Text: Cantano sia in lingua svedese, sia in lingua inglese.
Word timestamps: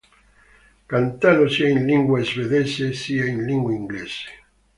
Cantano 0.91 1.47
sia 1.47 1.69
in 1.69 1.85
lingua 1.85 2.23
svedese, 2.23 2.91
sia 2.91 3.23
in 3.27 3.45
lingua 3.45 3.71
inglese. 3.71 4.29